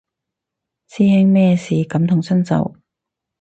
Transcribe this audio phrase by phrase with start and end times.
[0.87, 2.75] 師兄咩事感同身受